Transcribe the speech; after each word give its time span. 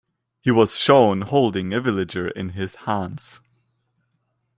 He 0.39 0.49
was 0.49 0.79
shown 0.79 1.21
holding 1.21 1.75
a 1.75 1.79
villager 1.79 2.29
in 2.29 2.53
his 2.53 2.73
hands. 2.73 3.39